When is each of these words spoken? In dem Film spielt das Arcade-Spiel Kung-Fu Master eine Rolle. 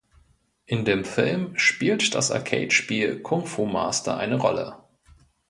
In 0.65 0.83
dem 0.83 1.05
Film 1.05 1.55
spielt 1.59 2.15
das 2.15 2.31
Arcade-Spiel 2.31 3.19
Kung-Fu 3.19 3.67
Master 3.67 4.17
eine 4.17 4.37
Rolle. 4.37 4.77